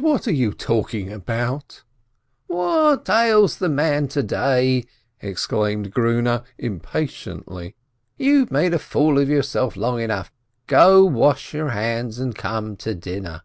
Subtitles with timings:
[0.00, 1.84] What are you talking about?"
[2.48, 4.82] "What ails the man to day I"
[5.24, 7.76] exclaimed Grune, im patiently.
[8.18, 10.32] "You've made a fool of yourself long enough!
[10.66, 13.42] Go and wash your hands and come to dinner